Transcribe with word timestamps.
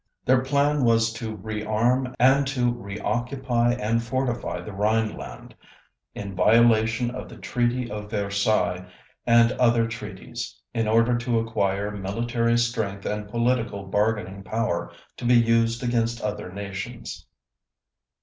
Their 0.25 0.41
plan 0.41 0.83
was 0.83 1.13
to 1.13 1.35
re 1.35 1.63
arm 1.63 2.15
and 2.17 2.47
to 2.47 2.73
re 2.73 2.97
occupy 2.99 3.73
and 3.73 4.01
fortify 4.01 4.59
the 4.61 4.71
Rhineland, 4.73 5.53
in 6.15 6.33
violation 6.35 7.11
of 7.11 7.29
the 7.29 7.37
Treaty 7.37 7.91
of 7.91 8.09
Versailles 8.09 8.83
and 9.27 9.51
other 9.59 9.87
treaties, 9.87 10.59
in 10.73 10.87
order 10.87 11.15
to 11.19 11.37
acquire 11.37 11.91
military 11.91 12.57
strength 12.57 13.05
and 13.05 13.29
political 13.29 13.83
bargaining 13.83 14.41
power 14.41 14.91
to 15.17 15.25
be 15.25 15.35
used 15.35 15.83
against 15.83 16.19
other 16.21 16.51
nations. 16.51 17.27